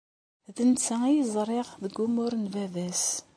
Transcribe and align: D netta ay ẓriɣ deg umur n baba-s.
D 0.55 0.57
netta 0.69 0.95
ay 1.07 1.19
ẓriɣ 1.33 1.67
deg 1.83 1.95
umur 2.05 2.33
n 2.37 2.45
baba-s. 2.53 3.05